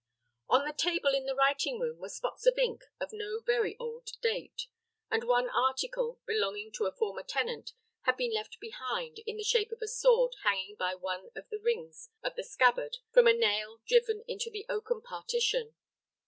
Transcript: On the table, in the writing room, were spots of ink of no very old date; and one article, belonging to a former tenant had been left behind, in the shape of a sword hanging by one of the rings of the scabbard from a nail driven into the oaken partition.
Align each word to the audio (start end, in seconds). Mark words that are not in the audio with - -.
On 0.49 0.65
the 0.65 0.73
table, 0.73 1.11
in 1.13 1.27
the 1.27 1.35
writing 1.35 1.79
room, 1.79 1.99
were 1.99 2.09
spots 2.09 2.47
of 2.47 2.57
ink 2.57 2.85
of 2.99 3.13
no 3.13 3.39
very 3.39 3.77
old 3.77 4.09
date; 4.19 4.63
and 5.11 5.23
one 5.25 5.47
article, 5.51 6.19
belonging 6.25 6.71
to 6.71 6.87
a 6.87 6.91
former 6.91 7.21
tenant 7.21 7.73
had 8.05 8.17
been 8.17 8.33
left 8.33 8.59
behind, 8.59 9.17
in 9.27 9.37
the 9.37 9.43
shape 9.43 9.71
of 9.71 9.79
a 9.83 9.87
sword 9.87 10.33
hanging 10.43 10.75
by 10.75 10.95
one 10.95 11.29
of 11.35 11.47
the 11.49 11.59
rings 11.59 12.09
of 12.23 12.33
the 12.35 12.43
scabbard 12.43 12.97
from 13.11 13.27
a 13.27 13.31
nail 13.33 13.79
driven 13.85 14.23
into 14.27 14.49
the 14.49 14.65
oaken 14.67 15.03
partition. 15.03 15.75